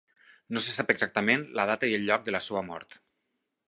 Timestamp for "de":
2.29-2.39